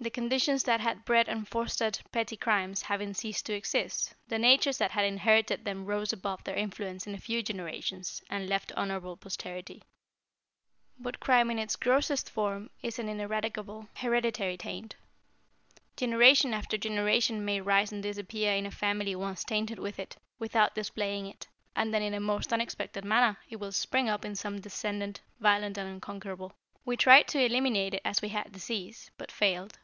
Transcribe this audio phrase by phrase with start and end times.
[0.00, 4.76] The conditions that had bred and fostered petty crimes having ceased to exist, the natures
[4.78, 9.16] that had inherited them rose above their influence in a few generations, and left honorable
[9.16, 9.84] posterity.
[10.98, 14.96] "But crime in its grossest form is an ineradicable hereditary taint.
[15.96, 20.74] Generation after generation may rise and disappear in a family once tainted with it, without
[20.74, 21.46] displaying it,
[21.76, 25.78] and then in a most unexpected manner it will spring up in some descendant, violent
[25.78, 26.52] and unconquerable.
[26.84, 29.78] "We tried to eliminate it as we had disease, but failed.